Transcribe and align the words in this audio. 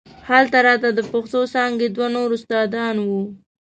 هلته 0.29 0.57
راته 0.67 0.89
د 0.93 0.99
پښتو 1.11 1.41
څانګې 1.53 1.87
دوه 1.95 2.07
نور 2.15 2.29
استادان 2.37 2.95
وو. 3.07 3.21